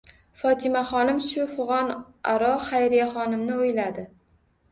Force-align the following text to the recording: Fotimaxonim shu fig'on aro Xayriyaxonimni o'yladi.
Fotimaxonim 0.43 1.19
shu 1.25 1.43
fig'on 1.51 1.91
aro 2.31 2.49
Xayriyaxonimni 2.69 3.59
o'yladi. 3.67 4.07